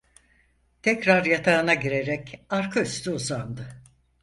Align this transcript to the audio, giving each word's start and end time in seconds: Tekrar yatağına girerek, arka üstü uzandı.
Tekrar 0.81 1.25
yatağına 1.25 1.73
girerek, 1.73 2.45
arka 2.49 2.81
üstü 2.81 3.11
uzandı. 3.11 3.81